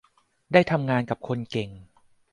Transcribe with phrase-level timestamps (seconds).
[0.53, 1.69] ได้ทำงานกับคนเก่ง